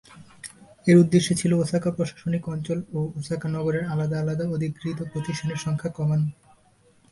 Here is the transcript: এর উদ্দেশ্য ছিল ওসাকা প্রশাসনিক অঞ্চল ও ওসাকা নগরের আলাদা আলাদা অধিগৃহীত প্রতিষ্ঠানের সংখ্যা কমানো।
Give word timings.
এর 0.87 0.97
উদ্দেশ্য 0.97 1.27
ছিল 1.33 1.51
ওসাকা 1.53 1.89
প্রশাসনিক 1.91 2.43
অঞ্চল 2.47 2.79
ও 2.93 2.99
ওসাকা 3.17 3.47
নগরের 3.49 3.83
আলাদা 3.85 4.17
আলাদা 4.19 4.45
অধিগৃহীত 4.47 4.99
প্রতিষ্ঠানের 5.11 5.59
সংখ্যা 5.65 5.89
কমানো। 5.97 6.27